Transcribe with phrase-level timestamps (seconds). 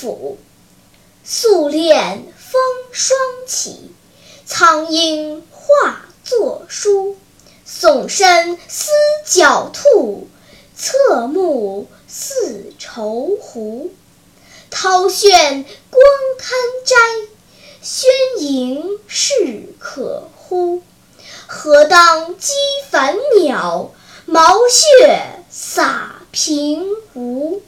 [0.00, 0.38] 府。
[1.22, 2.58] 素练风
[2.90, 3.92] 霜起，
[4.46, 7.18] 苍鹰化作书。
[7.68, 8.90] 耸身思
[9.26, 10.26] 狡兔，
[10.74, 13.90] 侧目似愁狐。
[14.70, 16.02] 涛卷光
[16.38, 16.96] 堪摘，
[17.82, 20.82] 轩盈是可乎？
[21.46, 22.54] 何当击
[22.90, 23.92] 凡鸟，
[24.24, 27.60] 毛血洒平芜。